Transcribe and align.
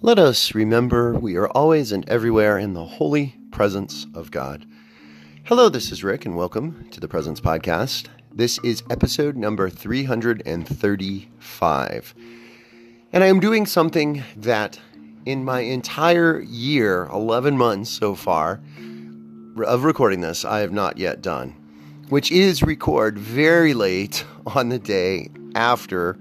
Let 0.00 0.20
us 0.20 0.54
remember 0.54 1.14
we 1.14 1.34
are 1.34 1.48
always 1.48 1.90
and 1.90 2.08
everywhere 2.08 2.56
in 2.56 2.72
the 2.72 2.84
holy 2.84 3.34
presence 3.50 4.06
of 4.14 4.30
God. 4.30 4.64
Hello, 5.42 5.68
this 5.68 5.90
is 5.90 6.04
Rick, 6.04 6.24
and 6.24 6.36
welcome 6.36 6.86
to 6.92 7.00
the 7.00 7.08
Presence 7.08 7.40
Podcast. 7.40 8.06
This 8.32 8.60
is 8.62 8.84
episode 8.90 9.34
number 9.34 9.68
335. 9.68 12.14
And 13.12 13.24
I 13.24 13.26
am 13.26 13.40
doing 13.40 13.66
something 13.66 14.22
that 14.36 14.78
in 15.26 15.44
my 15.44 15.62
entire 15.62 16.42
year, 16.42 17.06
11 17.06 17.58
months 17.58 17.90
so 17.90 18.14
far, 18.14 18.60
of 19.66 19.82
recording 19.82 20.20
this, 20.20 20.44
I 20.44 20.60
have 20.60 20.70
not 20.70 20.98
yet 20.98 21.22
done, 21.22 21.56
which 22.08 22.30
is 22.30 22.62
record 22.62 23.18
very 23.18 23.74
late 23.74 24.24
on 24.46 24.68
the 24.68 24.78
day 24.78 25.30
after 25.56 26.16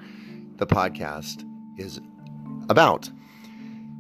the 0.56 0.66
podcast 0.66 1.48
is 1.78 2.02
about. 2.70 3.12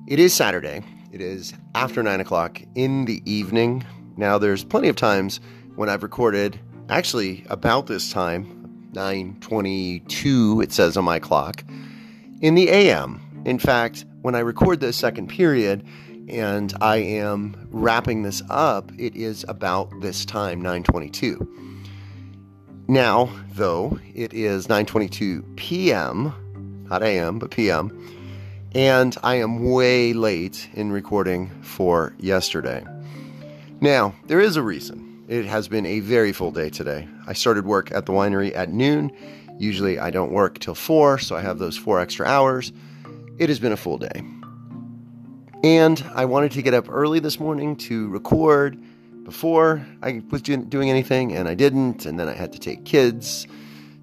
It 0.07 0.19
is 0.19 0.33
Saturday. 0.33 0.83
It 1.11 1.19
is 1.19 1.53
after 1.75 2.01
nine 2.01 2.21
o'clock 2.21 2.61
in 2.75 3.03
the 3.03 3.21
evening. 3.29 3.85
Now, 4.15 4.37
there's 4.37 4.63
plenty 4.63 4.87
of 4.87 4.95
times 4.95 5.41
when 5.75 5.89
I've 5.89 6.01
recorded, 6.01 6.57
actually 6.87 7.45
about 7.49 7.87
this 7.87 8.09
time, 8.09 8.89
9:22. 8.93 10.63
It 10.63 10.71
says 10.71 10.95
on 10.95 11.03
my 11.03 11.19
clock, 11.19 11.65
in 12.39 12.55
the 12.55 12.69
AM. 12.69 13.19
In 13.43 13.59
fact, 13.59 14.05
when 14.21 14.33
I 14.33 14.39
record 14.39 14.79
the 14.79 14.93
second 14.93 15.27
period 15.27 15.85
and 16.29 16.73
I 16.79 16.97
am 16.97 17.67
wrapping 17.69 18.23
this 18.23 18.41
up, 18.49 18.93
it 18.97 19.13
is 19.13 19.43
about 19.49 19.89
this 19.99 20.23
time, 20.23 20.63
9:22. 20.63 21.45
Now, 22.87 23.29
though, 23.55 23.99
it 24.15 24.33
is 24.33 24.67
9:22 24.67 25.57
p.m., 25.57 26.85
not 26.89 27.03
AM, 27.03 27.39
but 27.39 27.51
p.m 27.51 27.91
and 28.73 29.15
I 29.23 29.35
am 29.35 29.71
way 29.71 30.13
late 30.13 30.69
in 30.73 30.91
recording 30.91 31.49
for 31.61 32.13
yesterday. 32.19 32.85
Now, 33.81 34.15
there 34.25 34.39
is 34.39 34.55
a 34.55 34.63
reason. 34.63 35.25
It 35.27 35.45
has 35.45 35.67
been 35.67 35.85
a 35.85 35.99
very 35.99 36.31
full 36.31 36.51
day 36.51 36.69
today. 36.69 37.07
I 37.27 37.33
started 37.33 37.65
work 37.65 37.91
at 37.91 38.05
the 38.05 38.13
winery 38.13 38.55
at 38.55 38.71
noon. 38.71 39.11
Usually 39.59 39.99
I 39.99 40.09
don't 40.09 40.31
work 40.31 40.59
till 40.59 40.75
4, 40.75 41.19
so 41.19 41.35
I 41.35 41.41
have 41.41 41.59
those 41.59 41.77
4 41.77 41.99
extra 41.99 42.25
hours. 42.25 42.71
It 43.37 43.49
has 43.49 43.59
been 43.59 43.71
a 43.71 43.77
full 43.77 43.97
day. 43.97 44.23
And 45.63 46.03
I 46.13 46.25
wanted 46.25 46.51
to 46.53 46.61
get 46.61 46.73
up 46.73 46.87
early 46.89 47.19
this 47.19 47.39
morning 47.39 47.75
to 47.77 48.07
record 48.09 48.81
before 49.23 49.85
I 50.01 50.21
was 50.29 50.41
doing 50.41 50.89
anything, 50.89 51.33
and 51.33 51.47
I 51.47 51.55
didn't. 51.55 52.05
And 52.05 52.19
then 52.19 52.29
I 52.29 52.33
had 52.33 52.53
to 52.53 52.59
take 52.59 52.85
kids 52.85 53.47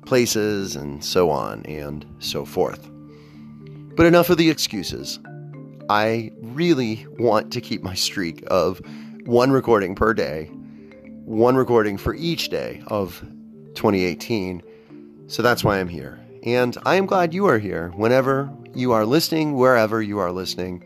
places 0.05 0.77
and 0.77 1.03
so 1.03 1.31
on 1.31 1.65
and 1.65 2.05
so 2.19 2.45
forth. 2.45 2.91
But 3.97 4.07
enough 4.07 4.29
of 4.29 4.39
the 4.39 4.51
excuses. 4.51 5.21
I 5.89 6.33
really 6.41 7.07
want 7.19 7.53
to 7.53 7.61
keep 7.61 7.83
my 7.83 7.95
streak 7.95 8.43
of 8.49 8.81
one 9.25 9.53
recording 9.53 9.95
per 9.95 10.13
day, 10.15 10.47
one 11.25 11.55
recording 11.55 11.97
for 11.97 12.15
each 12.15 12.49
day 12.49 12.83
of 12.89 13.21
2018. 13.75 14.63
So 15.29 15.43
that's 15.43 15.63
why 15.63 15.79
I'm 15.79 15.89
here. 15.89 16.19
And 16.43 16.77
I 16.85 16.97
am 16.97 17.07
glad 17.07 17.33
you 17.33 17.47
are 17.47 17.59
here 17.59 17.91
whenever 17.95 18.51
you 18.75 18.91
are 18.93 19.07
listening, 19.07 19.55
wherever 19.55 20.03
you 20.03 20.19
are 20.19 20.33
listening. 20.33 20.85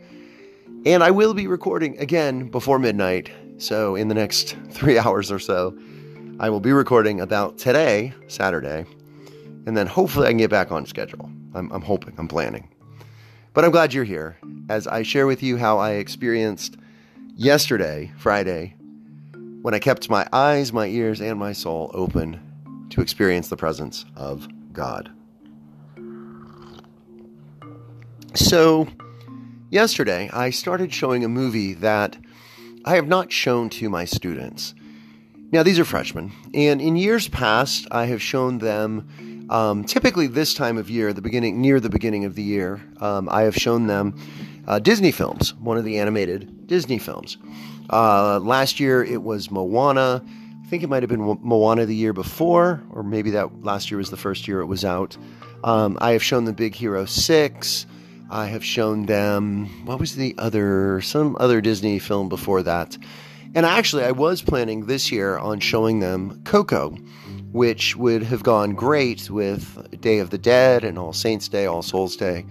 And 0.85 1.03
I 1.03 1.09
will 1.09 1.33
be 1.33 1.47
recording 1.47 1.97
again 1.97 2.49
before 2.49 2.77
midnight. 2.77 3.31
So, 3.57 3.95
in 3.95 4.07
the 4.07 4.15
next 4.15 4.55
three 4.69 4.97
hours 4.97 5.31
or 5.31 5.39
so, 5.39 5.77
I 6.39 6.49
will 6.49 6.61
be 6.61 6.71
recording 6.71 7.19
about 7.19 7.57
today, 7.57 8.13
Saturday. 8.27 8.85
And 9.65 9.75
then 9.75 9.87
hopefully 9.87 10.27
I 10.27 10.29
can 10.29 10.37
get 10.37 10.49
back 10.49 10.71
on 10.71 10.85
schedule. 10.85 11.29
I'm, 11.53 11.69
I'm 11.71 11.81
hoping, 11.81 12.13
I'm 12.17 12.27
planning. 12.27 12.69
But 13.53 13.65
I'm 13.65 13.71
glad 13.71 13.93
you're 13.93 14.03
here 14.03 14.37
as 14.69 14.85
I 14.85 15.01
share 15.01 15.25
with 15.25 15.41
you 15.41 15.57
how 15.57 15.79
I 15.79 15.93
experienced 15.93 16.77
yesterday, 17.35 18.11
Friday, 18.17 18.75
when 19.61 19.73
I 19.73 19.79
kept 19.79 20.09
my 20.09 20.27
eyes, 20.31 20.71
my 20.71 20.85
ears, 20.85 21.19
and 21.19 21.39
my 21.39 21.53
soul 21.53 21.89
open 21.93 22.87
to 22.91 23.01
experience 23.01 23.49
the 23.49 23.57
presence 23.57 24.05
of 24.15 24.47
God. 24.71 25.11
So, 28.35 28.87
yesterday, 29.71 30.29
I 30.31 30.51
started 30.51 30.93
showing 30.93 31.23
a 31.23 31.29
movie 31.29 31.73
that 31.73 32.17
I 32.85 32.95
have 32.95 33.07
not 33.07 33.31
shown 33.31 33.69
to 33.71 33.89
my 33.89 34.05
students. 34.05 34.75
Now, 35.51 35.63
these 35.63 35.79
are 35.79 35.85
freshmen, 35.85 36.31
and 36.53 36.79
in 36.79 36.95
years 36.95 37.27
past, 37.27 37.87
I 37.89 38.05
have 38.05 38.21
shown 38.21 38.59
them 38.59 39.07
um, 39.49 39.83
typically, 39.83 40.27
this 40.27 40.53
time 40.53 40.77
of 40.77 40.89
year, 40.89 41.13
the 41.13 41.21
beginning 41.21 41.61
near 41.61 41.79
the 41.79 41.89
beginning 41.89 42.25
of 42.25 42.35
the 42.35 42.43
year, 42.43 42.81
um, 43.01 43.27
I 43.29 43.43
have 43.43 43.55
shown 43.55 43.87
them 43.87 44.15
uh, 44.67 44.79
Disney 44.79 45.11
films, 45.11 45.53
one 45.55 45.77
of 45.77 45.83
the 45.83 45.97
animated 45.97 46.67
Disney 46.67 46.99
films. 46.99 47.37
Uh, 47.89 48.39
last 48.39 48.79
year 48.79 49.03
it 49.03 49.23
was 49.23 49.49
Moana. 49.49 50.23
I 50.63 50.67
think 50.67 50.83
it 50.83 50.89
might 50.89 51.01
have 51.01 51.09
been 51.09 51.39
Moana 51.41 51.87
the 51.87 51.95
year 51.95 52.13
before, 52.13 52.83
or 52.91 53.01
maybe 53.01 53.31
that 53.31 53.63
last 53.63 53.89
year 53.89 53.97
was 53.97 54.11
the 54.11 54.17
first 54.17 54.47
year 54.47 54.59
it 54.59 54.67
was 54.67 54.85
out. 54.85 55.17
Um, 55.63 55.97
I 55.99 56.11
have 56.11 56.23
shown 56.23 56.45
them 56.45 56.53
Big 56.53 56.75
Hero 56.75 57.05
Six. 57.05 57.87
I 58.29 58.45
have 58.45 58.63
shown 58.63 59.07
them 59.07 59.65
what 59.85 59.99
was 59.99 60.15
the 60.15 60.35
other 60.37 61.01
some 61.01 61.35
other 61.39 61.61
Disney 61.61 61.97
film 61.97 62.29
before 62.29 62.61
that. 62.63 62.95
And 63.55 63.65
actually, 63.65 64.03
I 64.03 64.11
was 64.11 64.43
planning 64.43 64.85
this 64.85 65.11
year 65.11 65.39
on 65.39 65.59
showing 65.59 65.99
them 65.99 66.43
Coco 66.43 66.95
which 67.51 67.95
would 67.95 68.23
have 68.23 68.43
gone 68.43 68.73
great 68.73 69.29
with 69.29 69.99
Day 70.01 70.19
of 70.19 70.29
the 70.29 70.37
Dead 70.37 70.83
and 70.83 70.97
All 70.99 71.13
Saints 71.13 71.47
Day, 71.47 71.65
All 71.65 71.81
Souls 71.81 72.15
Day. 72.15 72.45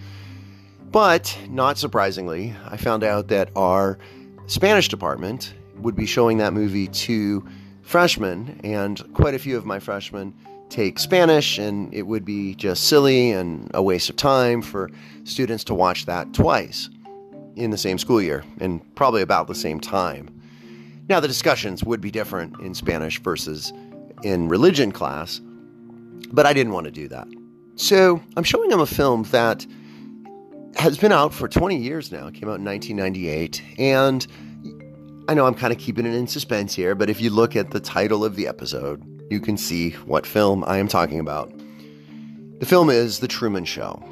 But, 0.90 1.36
not 1.48 1.78
surprisingly, 1.78 2.54
I 2.66 2.76
found 2.76 3.04
out 3.04 3.28
that 3.28 3.50
our 3.54 3.98
Spanish 4.46 4.88
department 4.88 5.54
would 5.76 5.94
be 5.94 6.06
showing 6.06 6.38
that 6.38 6.52
movie 6.52 6.88
to 6.88 7.46
freshmen, 7.82 8.60
and 8.64 9.02
quite 9.14 9.34
a 9.34 9.38
few 9.38 9.56
of 9.56 9.64
my 9.64 9.78
freshmen 9.78 10.34
take 10.68 10.98
Spanish, 10.98 11.58
and 11.58 11.92
it 11.94 12.02
would 12.02 12.24
be 12.24 12.54
just 12.54 12.88
silly 12.88 13.30
and 13.30 13.70
a 13.74 13.82
waste 13.82 14.10
of 14.10 14.16
time 14.16 14.62
for 14.62 14.90
students 15.24 15.64
to 15.64 15.74
watch 15.74 16.06
that 16.06 16.32
twice 16.34 16.90
in 17.56 17.70
the 17.70 17.78
same 17.78 17.98
school 17.98 18.20
year 18.20 18.44
and 18.60 18.94
probably 18.94 19.22
about 19.22 19.46
the 19.46 19.54
same 19.54 19.80
time. 19.80 20.28
Now, 21.08 21.20
the 21.20 21.28
discussions 21.28 21.82
would 21.84 22.00
be 22.00 22.10
different 22.10 22.58
in 22.60 22.74
Spanish 22.74 23.20
versus 23.20 23.72
in 24.24 24.48
religion 24.48 24.92
class, 24.92 25.40
but 26.32 26.46
I 26.46 26.52
didn't 26.52 26.72
want 26.72 26.84
to 26.86 26.90
do 26.90 27.08
that. 27.08 27.28
So 27.76 28.20
I'm 28.36 28.44
showing 28.44 28.70
him 28.70 28.80
a 28.80 28.86
film 28.86 29.22
that 29.24 29.66
has 30.76 30.98
been 30.98 31.12
out 31.12 31.32
for 31.32 31.48
20 31.48 31.76
years 31.76 32.12
now. 32.12 32.26
It 32.26 32.34
came 32.34 32.48
out 32.48 32.58
in 32.58 32.64
1998. 32.64 33.62
And 33.78 34.26
I 35.28 35.34
know 35.34 35.46
I'm 35.46 35.54
kind 35.54 35.72
of 35.72 35.78
keeping 35.78 36.06
it 36.06 36.14
in 36.14 36.26
suspense 36.26 36.74
here, 36.74 36.94
but 36.94 37.10
if 37.10 37.20
you 37.20 37.30
look 37.30 37.56
at 37.56 37.70
the 37.70 37.80
title 37.80 38.24
of 38.24 38.36
the 38.36 38.46
episode, 38.46 39.04
you 39.30 39.40
can 39.40 39.56
see 39.56 39.90
what 40.06 40.26
film 40.26 40.64
I 40.66 40.78
am 40.78 40.88
talking 40.88 41.20
about. 41.20 41.52
The 42.60 42.66
film 42.66 42.90
is 42.90 43.20
The 43.20 43.28
Truman 43.28 43.64
Show. 43.64 44.02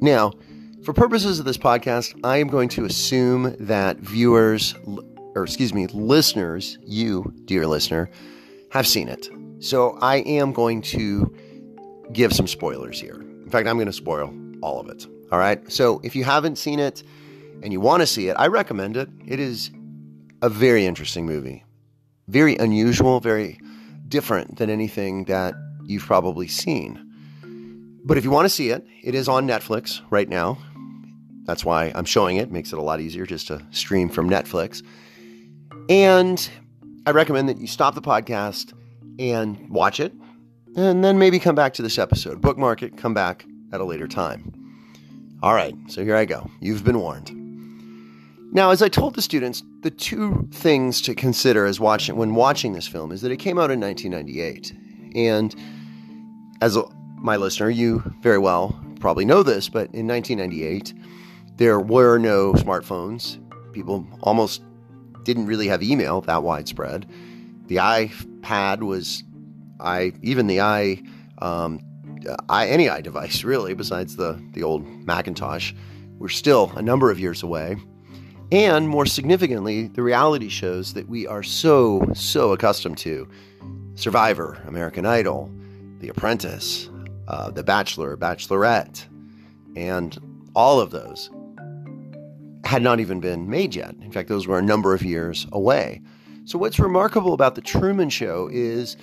Now, 0.00 0.32
for 0.84 0.92
purposes 0.92 1.38
of 1.38 1.44
this 1.44 1.58
podcast, 1.58 2.18
I 2.24 2.38
am 2.38 2.48
going 2.48 2.68
to 2.70 2.84
assume 2.84 3.56
that 3.58 3.98
viewers, 3.98 4.74
or 5.34 5.42
excuse 5.42 5.74
me, 5.74 5.86
listeners, 5.88 6.78
you, 6.86 7.34
dear 7.44 7.66
listener, 7.66 8.08
have 8.70 8.86
seen 8.86 9.08
it. 9.08 9.28
So 9.60 9.98
I 10.00 10.16
am 10.18 10.52
going 10.52 10.82
to 10.82 11.34
give 12.12 12.32
some 12.32 12.46
spoilers 12.46 13.00
here. 13.00 13.20
In 13.20 13.50
fact, 13.50 13.66
I'm 13.68 13.76
going 13.76 13.86
to 13.86 13.92
spoil 13.92 14.34
all 14.62 14.80
of 14.80 14.88
it. 14.88 15.06
All 15.30 15.38
right. 15.38 15.70
So 15.70 16.00
if 16.04 16.14
you 16.14 16.24
haven't 16.24 16.56
seen 16.56 16.78
it 16.78 17.02
and 17.62 17.72
you 17.72 17.80
want 17.80 18.02
to 18.02 18.06
see 18.06 18.28
it, 18.28 18.34
I 18.38 18.46
recommend 18.46 18.96
it. 18.96 19.08
It 19.26 19.40
is 19.40 19.70
a 20.42 20.48
very 20.48 20.86
interesting 20.86 21.26
movie, 21.26 21.64
very 22.28 22.56
unusual, 22.56 23.20
very 23.20 23.58
different 24.08 24.56
than 24.56 24.70
anything 24.70 25.24
that 25.24 25.54
you've 25.84 26.04
probably 26.04 26.48
seen. 26.48 27.04
But 28.04 28.16
if 28.16 28.24
you 28.24 28.30
want 28.30 28.46
to 28.46 28.50
see 28.50 28.70
it, 28.70 28.86
it 29.02 29.14
is 29.14 29.28
on 29.28 29.46
Netflix 29.46 30.00
right 30.10 30.28
now. 30.28 30.58
That's 31.44 31.64
why 31.64 31.92
I'm 31.94 32.04
showing 32.04 32.36
it. 32.36 32.52
Makes 32.52 32.72
it 32.72 32.78
a 32.78 32.82
lot 32.82 33.00
easier 33.00 33.26
just 33.26 33.48
to 33.48 33.66
stream 33.70 34.08
from 34.08 34.30
Netflix. 34.30 34.82
And 35.88 36.48
I 37.08 37.10
recommend 37.10 37.48
that 37.48 37.56
you 37.56 37.66
stop 37.66 37.94
the 37.94 38.02
podcast 38.02 38.74
and 39.18 39.70
watch 39.70 39.98
it, 39.98 40.12
and 40.76 41.02
then 41.02 41.18
maybe 41.18 41.38
come 41.38 41.54
back 41.54 41.72
to 41.72 41.82
this 41.82 41.98
episode. 41.98 42.42
Bookmark 42.42 42.82
it, 42.82 42.98
come 42.98 43.14
back 43.14 43.46
at 43.72 43.80
a 43.80 43.84
later 43.84 44.06
time. 44.06 44.52
All 45.42 45.54
right, 45.54 45.74
so 45.86 46.04
here 46.04 46.14
I 46.14 46.26
go. 46.26 46.50
You've 46.60 46.84
been 46.84 47.00
warned. 47.00 47.30
Now, 48.52 48.72
as 48.72 48.82
I 48.82 48.90
told 48.90 49.14
the 49.14 49.22
students, 49.22 49.62
the 49.80 49.90
two 49.90 50.46
things 50.52 51.00
to 51.00 51.14
consider 51.14 51.64
as 51.64 51.80
watching 51.80 52.16
when 52.16 52.34
watching 52.34 52.74
this 52.74 52.86
film 52.86 53.10
is 53.10 53.22
that 53.22 53.32
it 53.32 53.38
came 53.38 53.58
out 53.58 53.70
in 53.70 53.80
1998, 53.80 54.74
and 55.16 55.56
as 56.60 56.76
a, 56.76 56.84
my 57.16 57.38
listener, 57.38 57.70
you 57.70 58.02
very 58.20 58.36
well 58.36 58.78
probably 59.00 59.24
know 59.24 59.42
this, 59.42 59.70
but 59.70 59.88
in 59.94 60.06
1998, 60.06 60.92
there 61.56 61.80
were 61.80 62.18
no 62.18 62.52
smartphones. 62.52 63.38
People 63.72 64.06
almost 64.20 64.60
didn't 65.28 65.44
really 65.44 65.68
have 65.68 65.82
email 65.82 66.22
that 66.22 66.42
widespread. 66.42 67.06
The 67.66 67.76
iPad 67.76 68.82
was, 68.82 69.22
I 69.78 70.14
even 70.22 70.46
the 70.46 70.62
i, 70.62 71.02
um, 71.42 71.80
I 72.48 72.66
any 72.68 72.88
i 72.88 73.02
device 73.02 73.44
really, 73.44 73.74
besides 73.74 74.16
the 74.16 74.42
the 74.54 74.62
old 74.62 74.86
Macintosh, 75.06 75.74
we're 76.18 76.30
still 76.30 76.72
a 76.76 76.82
number 76.82 77.10
of 77.10 77.20
years 77.20 77.42
away. 77.42 77.76
And 78.50 78.88
more 78.88 79.04
significantly, 79.04 79.88
the 79.88 80.02
reality 80.02 80.48
shows 80.48 80.94
that 80.94 81.06
we 81.06 81.26
are 81.26 81.42
so, 81.42 82.02
so 82.14 82.52
accustomed 82.52 82.96
to 82.98 83.28
Survivor, 83.96 84.62
American 84.66 85.04
Idol, 85.04 85.50
The 86.00 86.08
Apprentice, 86.08 86.88
uh, 87.28 87.50
The 87.50 87.62
Bachelor, 87.62 88.16
Bachelorette, 88.16 89.04
and 89.76 90.16
all 90.54 90.80
of 90.80 90.90
those 90.90 91.28
had 92.68 92.82
not 92.82 93.00
even 93.00 93.18
been 93.18 93.48
made 93.48 93.74
yet. 93.74 93.94
In 94.02 94.12
fact, 94.12 94.28
those 94.28 94.46
were 94.46 94.58
a 94.58 94.62
number 94.62 94.92
of 94.92 95.02
years 95.02 95.46
away. 95.52 96.02
So, 96.44 96.58
what's 96.58 96.78
remarkable 96.78 97.32
about 97.32 97.54
The 97.54 97.62
Truman 97.62 98.10
Show 98.10 98.50
is 98.52 98.94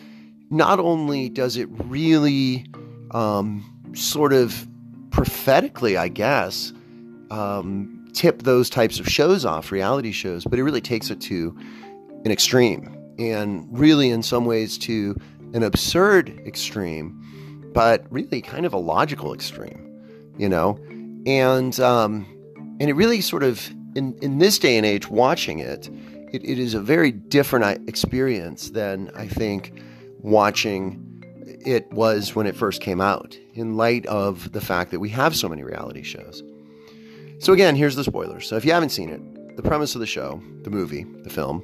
not 0.51 0.79
only 0.79 1.29
does 1.29 1.57
it 1.57 1.67
really 1.85 2.67
um, 3.09 3.65
sort 3.95 4.33
of 4.33 4.67
prophetically, 5.09 5.97
I 5.97 6.09
guess, 6.09 6.73
um, 7.31 8.07
tip 8.13 8.43
those 8.43 8.69
types 8.69 8.99
of 8.99 9.07
shows 9.07 9.45
off, 9.45 9.71
reality 9.71 10.11
shows, 10.11 10.45
but 10.45 10.59
it 10.59 10.63
really 10.63 10.79
takes 10.79 11.09
it 11.09 11.19
to 11.21 11.57
an 12.23 12.31
extreme 12.31 12.95
and 13.17 13.67
really, 13.71 14.11
in 14.11 14.21
some 14.21 14.45
ways, 14.45 14.77
to 14.79 15.19
an 15.55 15.63
absurd 15.63 16.39
extreme, 16.45 17.19
but 17.73 18.05
really 18.11 18.43
kind 18.43 18.67
of 18.67 18.73
a 18.73 18.77
logical 18.77 19.33
extreme, 19.33 19.91
you 20.37 20.49
know? 20.49 20.77
And, 21.25 21.79
um, 21.79 22.27
and 22.79 22.89
it 22.89 22.93
really 22.93 23.21
sort 23.21 23.43
of, 23.43 23.69
in, 23.95 24.17
in 24.21 24.39
this 24.39 24.59
day 24.59 24.77
and 24.77 24.85
age, 24.85 25.07
watching 25.09 25.59
it, 25.59 25.89
it, 26.33 26.43
it 26.43 26.59
is 26.59 26.73
a 26.73 26.81
very 26.81 27.11
different 27.11 27.65
uh, 27.65 27.77
experience 27.87 28.71
than 28.71 29.09
I 29.15 29.27
think 29.27 29.81
watching 30.19 31.01
it 31.65 31.91
was 31.91 32.35
when 32.35 32.45
it 32.47 32.55
first 32.55 32.81
came 32.81 33.01
out, 33.01 33.37
in 33.53 33.77
light 33.77 34.05
of 34.07 34.51
the 34.51 34.61
fact 34.61 34.91
that 34.91 34.99
we 34.99 35.09
have 35.09 35.35
so 35.35 35.49
many 35.49 35.63
reality 35.63 36.03
shows. 36.03 36.43
So, 37.39 37.53
again, 37.53 37.75
here's 37.75 37.95
the 37.95 38.03
spoilers. 38.03 38.47
So, 38.47 38.55
if 38.55 38.65
you 38.65 38.71
haven't 38.71 38.89
seen 38.89 39.09
it, 39.09 39.55
the 39.55 39.63
premise 39.63 39.95
of 39.95 40.01
the 40.01 40.07
show, 40.07 40.41
the 40.63 40.69
movie, 40.69 41.05
the 41.23 41.29
film, 41.29 41.63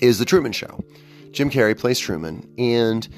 is 0.00 0.18
The 0.18 0.24
Truman 0.24 0.52
Show. 0.52 0.82
Jim 1.32 1.50
Carrey 1.50 1.78
plays 1.78 1.98
Truman, 1.98 2.48
and 2.58 3.08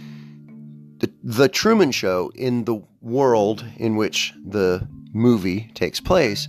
the, 0.99 1.13
the 1.23 1.49
Truman 1.49 1.93
Show, 1.93 2.31
in 2.35 2.65
the 2.65 2.83
world 3.01 3.65
in 3.77 3.97
which 3.97 4.33
the 4.45 4.87
movie 5.13 5.71
takes 5.75 6.01
place, 6.01 6.49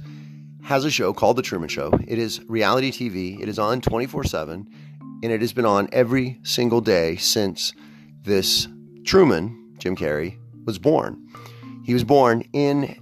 has 0.64 0.86
a 0.86 0.92
show 0.92 1.14
called 1.14 1.36
The 1.36 1.42
Truman 1.42 1.68
Show. 1.68 1.92
It 2.08 2.18
is 2.18 2.42
reality 2.48 2.92
TV, 2.92 3.42
it 3.42 3.50
is 3.50 3.60
on 3.60 3.82
24 3.82 4.24
7, 4.24 4.68
and 5.22 5.32
it 5.32 5.42
has 5.42 5.54
been 5.54 5.66
on 5.66 5.90
every 5.92 6.40
single 6.44 6.82
day 6.82 7.18
since 7.18 7.74
this 8.22 8.68
Truman, 9.04 9.76
Jim 9.78 9.96
Carrey, 9.96 10.38
was 10.66 10.80
born. 10.80 11.28
He 11.84 11.94
was 11.94 12.06
born 12.06 12.44
in 12.54 12.96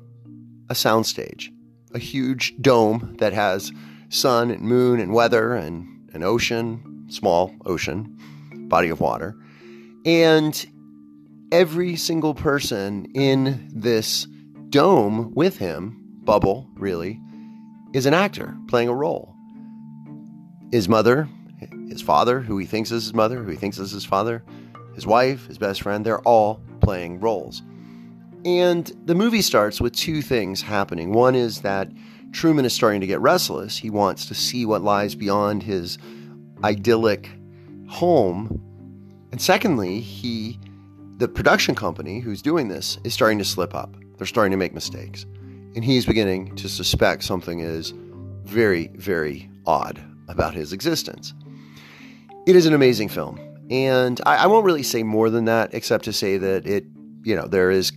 a 0.69 0.73
soundstage, 0.73 1.49
a 1.93 1.99
huge 1.99 2.55
dome 2.59 3.15
that 3.19 3.33
has 3.33 3.71
sun 4.09 4.49
and 4.49 4.61
moon 4.61 4.99
and 4.99 5.13
weather 5.13 5.53
and 5.53 6.09
an 6.13 6.23
ocean, 6.23 7.05
small 7.09 7.53
ocean, 7.65 8.17
body 8.69 8.89
of 8.89 8.99
water. 8.99 9.35
And 10.03 10.65
every 11.51 11.95
single 11.95 12.33
person 12.33 13.05
in 13.13 13.69
this 13.71 14.25
dome 14.69 15.31
with 15.35 15.59
him, 15.59 16.01
bubble 16.23 16.67
really, 16.73 17.19
is 17.93 18.05
an 18.05 18.13
actor 18.13 18.55
playing 18.67 18.89
a 18.89 18.93
role. 18.93 19.35
His 20.71 20.87
mother, 20.87 21.27
his 21.89 22.01
father, 22.01 22.39
who 22.39 22.57
he 22.57 22.65
thinks 22.65 22.91
is 22.91 23.03
his 23.03 23.13
mother, 23.13 23.43
who 23.43 23.49
he 23.51 23.57
thinks 23.57 23.77
is 23.77 23.91
his 23.91 24.05
father, 24.05 24.43
his 24.95 25.05
wife, 25.05 25.47
his 25.47 25.57
best 25.57 25.81
friend, 25.81 26.05
they're 26.05 26.21
all 26.21 26.61
playing 26.79 27.19
roles. 27.19 27.61
And 28.45 28.91
the 29.05 29.15
movie 29.15 29.41
starts 29.41 29.79
with 29.79 29.93
two 29.93 30.21
things 30.21 30.61
happening. 30.61 31.13
One 31.13 31.35
is 31.35 31.61
that 31.61 31.89
Truman 32.31 32.65
is 32.65 32.73
starting 32.73 33.01
to 33.01 33.07
get 33.07 33.19
restless. 33.19 33.77
He 33.77 33.89
wants 33.89 34.25
to 34.27 34.33
see 34.33 34.65
what 34.65 34.81
lies 34.81 35.15
beyond 35.15 35.63
his 35.63 35.97
idyllic 36.63 37.29
home. 37.87 38.61
And 39.31 39.41
secondly, 39.41 39.99
he 39.99 40.59
the 41.17 41.27
production 41.27 41.75
company 41.75 42.19
who's 42.19 42.41
doing 42.41 42.67
this 42.67 42.97
is 43.03 43.13
starting 43.13 43.37
to 43.37 43.45
slip 43.45 43.75
up. 43.75 43.95
They're 44.17 44.25
starting 44.25 44.51
to 44.51 44.57
make 44.57 44.73
mistakes. 44.73 45.25
And 45.73 45.85
he's 45.85 46.05
beginning 46.05 46.55
to 46.57 46.67
suspect 46.67 47.23
something 47.23 47.59
is 47.59 47.93
very, 48.43 48.87
very 48.95 49.49
odd 49.65 50.01
about 50.27 50.53
his 50.53 50.73
existence. 50.73 51.33
It 52.45 52.55
is 52.55 52.65
an 52.65 52.73
amazing 52.73 53.07
film. 53.07 53.39
And 53.69 54.19
I, 54.25 54.37
I, 54.37 54.47
won't 54.47 54.65
really 54.65 54.83
say 54.83 55.03
more 55.03 55.29
than 55.29 55.45
that, 55.45 55.73
except 55.73 56.03
to 56.05 56.13
say 56.13 56.37
that 56.37 56.67
it, 56.67 56.83
you 57.23 57.35
know, 57.35 57.47
there 57.47 57.71
is 57.71 57.93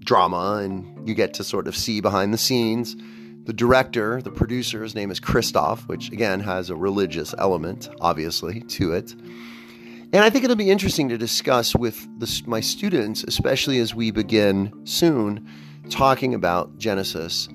drama 0.00 0.60
and 0.64 1.08
you 1.08 1.14
get 1.14 1.34
to 1.34 1.44
sort 1.44 1.68
of 1.68 1.76
see 1.76 2.00
behind 2.00 2.34
the 2.34 2.38
scenes. 2.38 2.96
The 3.44 3.52
director, 3.52 4.20
the 4.20 4.32
producer, 4.32 4.82
his 4.82 4.96
name 4.96 5.12
is 5.12 5.20
Christof, 5.20 5.86
which 5.86 6.10
again 6.10 6.40
has 6.40 6.68
a 6.68 6.74
religious 6.74 7.32
element, 7.38 7.88
obviously, 8.00 8.62
to 8.62 8.92
it. 8.92 9.12
And 9.12 10.16
I 10.16 10.30
think 10.30 10.44
it'll 10.44 10.56
be 10.56 10.70
interesting 10.70 11.08
to 11.10 11.18
discuss 11.18 11.76
with 11.76 12.08
the, 12.18 12.42
my 12.46 12.60
students, 12.60 13.22
especially 13.22 13.78
as 13.78 13.94
we 13.94 14.10
begin 14.10 14.72
soon 14.84 15.48
talking 15.88 16.34
about 16.34 16.76
Genesis, 16.78 17.48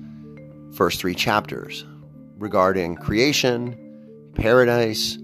first 0.72 1.00
three 1.00 1.14
chapters 1.14 1.84
regarding 2.38 2.96
creation, 2.96 3.78
paradise, 4.34 5.18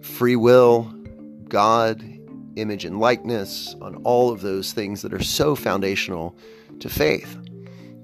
free 0.00 0.36
will, 0.36 0.92
God, 1.48 2.02
image 2.56 2.84
and 2.84 2.98
likeness, 2.98 3.74
on 3.80 3.96
all 4.04 4.30
of 4.30 4.40
those 4.40 4.72
things 4.72 5.02
that 5.02 5.14
are 5.14 5.22
so 5.22 5.54
foundational 5.54 6.36
to 6.80 6.88
faith. 6.88 7.36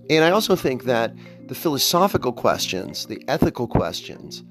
And 0.08 0.25
I 0.25 0.31
also 0.31 0.56
think 0.56 0.85
that 0.85 1.14
the 1.49 1.55
philosophical 1.55 2.32
questions, 2.32 3.06
the 3.06 3.23
ethical 3.29 3.67
questions 3.67 4.43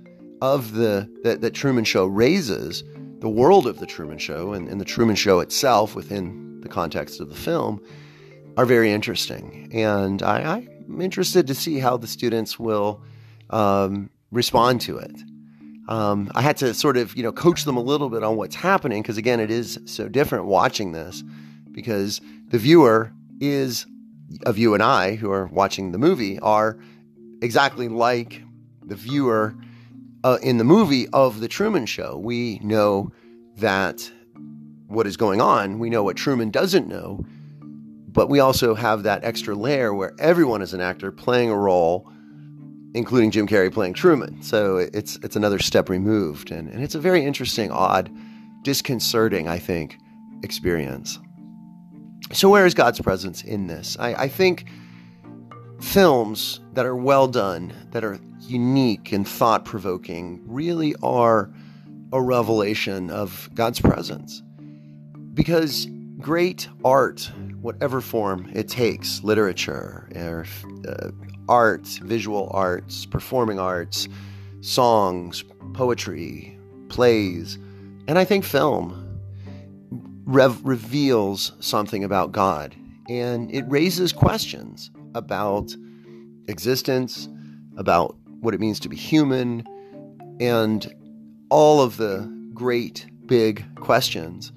of 0.41 0.73
the 0.73 1.09
that, 1.23 1.41
that 1.41 1.53
Truman 1.53 1.83
Show 1.83 2.05
raises, 2.05 2.83
the 3.19 3.29
world 3.29 3.65
of 3.65 3.79
the 3.79 3.85
Truman 3.85 4.19
Show 4.19 4.53
and, 4.53 4.67
and 4.67 4.79
the 4.79 4.85
Truman 4.85 5.15
Show 5.15 5.39
itself 5.39 5.95
within 5.95 6.61
the 6.61 6.69
context 6.69 7.19
of 7.19 7.29
the 7.29 7.35
film, 7.35 7.81
are 8.57 8.65
very 8.65 8.92
interesting. 8.92 9.69
And 9.71 10.21
I, 10.21 10.68
am 10.89 11.00
interested 11.00 11.48
to 11.48 11.56
see 11.56 11.80
how 11.80 11.95
the 11.95 12.07
students 12.07 12.59
will 12.59 13.01
um, 13.50 14.09
respond 14.31 14.81
to 14.81 14.98
it 14.98 15.15
um, 15.88 16.30
I 16.36 16.42
had 16.42 16.57
to 16.57 16.74
sort 16.74 16.98
of, 16.98 17.15
you 17.15 17.24
know, 17.24 17.31
coach 17.31 17.63
them 17.63 17.77
a 17.77 17.81
little 17.81 18.09
bit 18.09 18.24
on 18.24 18.36
what's 18.36 18.56
happening 18.56 19.01
because, 19.01 19.18
again, 19.18 19.39
it 19.39 19.50
is 19.50 19.80
so 19.86 20.09
different 20.09 20.45
watching 20.45 20.92
this 20.92 21.24
because 21.71 22.19
the 22.50 22.57
viewer 22.57 23.13
is 23.39 23.86
of 24.45 24.57
you 24.57 24.73
and 24.73 24.83
I 24.83 25.16
who 25.16 25.31
are 25.31 25.47
watching 25.47 25.92
the 25.92 25.97
movie 25.97 26.40
are 26.40 26.78
exactly 27.42 27.87
like 27.87 28.42
the 28.83 28.95
viewer 28.95 29.56
uh, 30.23 30.37
in 30.42 30.57
the 30.57 30.66
movie 30.66 31.07
of 31.09 31.40
The 31.40 31.47
Truman 31.47 31.85
Show. 31.85 32.18
We 32.18 32.59
know 32.59 33.11
that 33.57 34.11
what 34.87 35.07
is 35.07 35.16
going 35.16 35.40
on, 35.40 35.80
we 35.80 35.90
know 35.90 36.04
what 36.04 36.18
Truman 36.18 36.49
doesn't 36.49 36.87
know, 36.87 37.26
but 38.18 38.30
we 38.30 38.40
also 38.40 38.74
have 38.74 39.04
that 39.04 39.24
extra 39.24 39.54
layer 39.54 39.94
where 39.94 40.12
everyone 40.19 40.64
is 40.64 40.74
an 40.74 40.81
actor 40.81 41.12
playing 41.12 41.52
a 41.52 41.56
role 41.56 42.12
including 42.94 43.30
Jim 43.30 43.47
Carrey 43.47 43.71
playing 43.71 43.94
Truman. 43.94 44.42
So 44.42 44.78
it's 44.78 45.18
it's 45.18 45.36
another 45.36 45.59
step 45.59 45.88
removed, 45.88 46.50
and, 46.50 46.68
and 46.68 46.83
it's 46.83 46.95
a 46.95 47.00
very 47.00 47.24
interesting, 47.24 47.69
odd, 47.69 48.09
disconcerting, 48.64 49.47
I 49.47 49.59
think, 49.59 50.00
experience. 50.42 51.19
So 52.33 52.50
where 52.50 52.66
is 52.66 52.74
God's 52.74 53.00
presence 53.00 53.44
in 53.44 53.68
this? 53.68 53.95
I, 54.00 54.14
I 54.16 54.28
think 54.28 54.66
films 55.80 56.59
that 56.74 56.88
are 56.88 56.95
well 56.95 57.28
done, 57.28 57.71
that 57.92 58.04
are 58.04 58.19
unique 58.40 59.12
and 59.12 59.28
thought 59.28 59.64
provoking, 59.64 60.42
really 60.47 60.95
are 61.04 61.54
a 62.12 62.21
revelation 62.21 63.12
of 63.12 63.47
God's 63.54 63.80
presence. 63.80 64.42
Because 65.36 65.88
great 66.19 66.68
art, 66.83 67.31
whatever 67.61 68.02
form 68.02 68.49
it 68.54 68.68
takes, 68.68 69.23
literature 69.23 70.09
or 70.16 70.45
uh, 70.87 71.11
arts, 71.49 71.97
visual 71.97 72.49
arts, 72.54 73.06
performing 73.06 73.59
arts, 73.59 74.07
songs, 74.61 75.44
poetry, 75.73 76.57
plays, 76.90 77.57
and 78.07 78.18
I 78.18 78.23
think 78.23 78.44
film 78.44 79.04
rev- 80.26 80.61
reveals 80.64 81.54
something 81.59 82.04
about 82.04 82.31
God. 82.31 82.76
And 83.09 83.54
it 83.54 83.64
raises 83.68 84.11
questions 84.11 84.92
about 85.16 85.76
existence, 86.47 87.30
about 87.78 88.16
what 88.42 88.54
it 88.54 88.59
means 88.59 88.80
to 88.81 88.90
be 88.90 88.95
human, 88.95 89.66
and 90.40 90.94
all 91.49 91.81
of 91.81 91.97
the 91.97 92.31
great 92.54 93.07
big 93.26 93.64
questions 93.76 94.52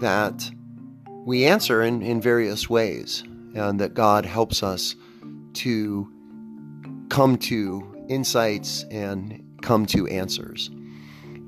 that 0.00 0.50
we 1.28 1.44
answer 1.44 1.82
in, 1.82 2.00
in 2.00 2.22
various 2.22 2.70
ways, 2.70 3.22
and 3.54 3.78
that 3.80 3.92
God 3.92 4.24
helps 4.24 4.62
us 4.62 4.96
to 5.52 6.10
come 7.10 7.36
to 7.36 8.06
insights 8.08 8.86
and 8.90 9.44
come 9.60 9.84
to 9.84 10.06
answers. 10.06 10.70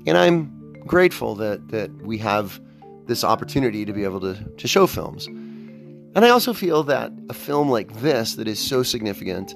And 0.05 0.15
I'm 0.15 0.73
grateful 0.85 1.33
that 1.35 1.69
that 1.69 1.89
we 2.03 2.19
have 2.19 2.61
this 3.07 3.23
opportunity 3.23 3.83
to 3.83 3.91
be 3.91 4.03
able 4.03 4.19
to, 4.19 4.35
to 4.35 4.67
show 4.67 4.85
films. 4.85 5.25
And 5.25 6.19
I 6.19 6.29
also 6.29 6.53
feel 6.53 6.83
that 6.83 7.11
a 7.29 7.33
film 7.33 7.67
like 7.67 7.91
this 8.01 8.35
that 8.35 8.47
is 8.47 8.59
so 8.59 8.83
significant 8.83 9.55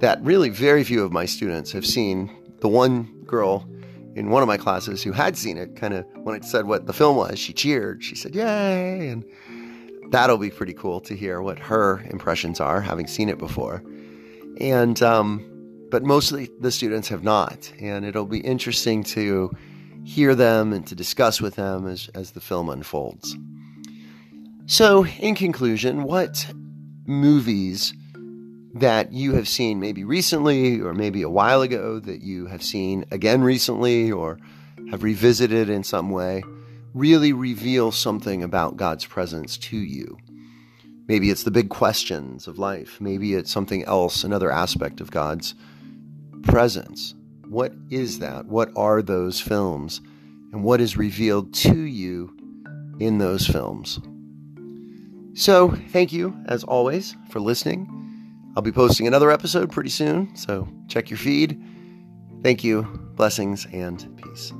that 0.00 0.18
really 0.22 0.48
very 0.48 0.82
few 0.82 1.04
of 1.04 1.12
my 1.12 1.26
students 1.26 1.72
have 1.72 1.84
seen. 1.84 2.30
The 2.60 2.68
one 2.68 3.22
girl 3.24 3.68
in 4.14 4.30
one 4.30 4.42
of 4.42 4.48
my 4.48 4.56
classes 4.56 5.02
who 5.02 5.12
had 5.12 5.36
seen 5.36 5.58
it 5.58 5.76
kind 5.76 5.92
of 5.92 6.06
when 6.24 6.34
I 6.34 6.40
said 6.40 6.66
what 6.66 6.86
the 6.86 6.94
film 6.94 7.16
was, 7.16 7.38
she 7.38 7.52
cheered. 7.52 8.02
She 8.02 8.16
said, 8.16 8.34
Yay! 8.34 9.08
And 9.10 9.24
that'll 10.10 10.38
be 10.38 10.50
pretty 10.50 10.74
cool 10.74 11.00
to 11.00 11.14
hear 11.14 11.40
what 11.42 11.58
her 11.58 12.02
impressions 12.10 12.60
are, 12.60 12.80
having 12.80 13.06
seen 13.06 13.28
it 13.28 13.38
before. 13.38 13.82
And, 14.60 15.00
um, 15.02 15.44
but 15.90 16.02
mostly 16.02 16.50
the 16.60 16.72
students 16.72 17.08
have 17.08 17.22
not. 17.22 17.72
And 17.80 18.04
it'll 18.04 18.26
be 18.26 18.40
interesting 18.40 19.04
to 19.04 19.50
hear 20.04 20.34
them 20.34 20.72
and 20.72 20.86
to 20.86 20.94
discuss 20.94 21.40
with 21.40 21.56
them 21.56 21.86
as, 21.86 22.08
as 22.14 22.32
the 22.32 22.40
film 22.40 22.70
unfolds. 22.70 23.36
So, 24.66 25.06
in 25.06 25.34
conclusion, 25.34 26.02
what 26.02 26.50
movies 27.06 27.94
that 28.74 29.12
you 29.12 29.34
have 29.34 29.48
seen 29.48 29.80
maybe 29.80 30.04
recently 30.04 30.80
or 30.80 30.92
maybe 30.92 31.22
a 31.22 31.30
while 31.30 31.62
ago 31.62 31.98
that 31.98 32.20
you 32.20 32.46
have 32.46 32.62
seen 32.62 33.04
again 33.10 33.42
recently 33.42 34.12
or 34.12 34.38
have 34.90 35.02
revisited 35.02 35.70
in 35.70 35.82
some 35.82 36.10
way 36.10 36.42
really 36.94 37.32
reveal 37.32 37.92
something 37.92 38.42
about 38.42 38.76
God's 38.76 39.04
presence 39.04 39.56
to 39.58 39.76
you. 39.76 40.18
Maybe 41.06 41.30
it's 41.30 41.42
the 41.42 41.50
big 41.50 41.70
questions 41.70 42.46
of 42.46 42.58
life. 42.58 43.00
Maybe 43.00 43.34
it's 43.34 43.50
something 43.50 43.84
else, 43.84 44.24
another 44.24 44.50
aspect 44.50 45.00
of 45.00 45.10
God's 45.10 45.54
presence. 46.42 47.14
What 47.48 47.72
is 47.90 48.18
that? 48.18 48.46
What 48.46 48.70
are 48.76 49.00
those 49.00 49.40
films? 49.40 50.00
And 50.52 50.62
what 50.62 50.80
is 50.80 50.96
revealed 50.96 51.54
to 51.54 51.80
you 51.80 52.36
in 53.00 53.18
those 53.18 53.46
films? 53.46 54.00
So, 55.34 55.70
thank 55.90 56.12
you, 56.12 56.36
as 56.46 56.64
always, 56.64 57.16
for 57.30 57.40
listening. 57.40 57.86
I'll 58.56 58.62
be 58.62 58.72
posting 58.72 59.06
another 59.06 59.30
episode 59.30 59.70
pretty 59.70 59.90
soon, 59.90 60.34
so 60.34 60.68
check 60.88 61.10
your 61.10 61.18
feed. 61.18 61.62
Thank 62.42 62.64
you, 62.64 62.82
blessings, 63.14 63.66
and 63.72 64.16
peace. 64.16 64.52